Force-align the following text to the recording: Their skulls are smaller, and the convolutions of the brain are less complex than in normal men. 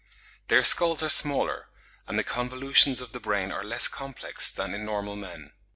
Their 0.47 0.63
skulls 0.63 1.03
are 1.03 1.11
smaller, 1.11 1.69
and 2.07 2.17
the 2.17 2.23
convolutions 2.23 3.01
of 3.01 3.11
the 3.11 3.19
brain 3.19 3.51
are 3.51 3.63
less 3.63 3.87
complex 3.87 4.49
than 4.49 4.73
in 4.73 4.83
normal 4.83 5.15
men. 5.15 5.51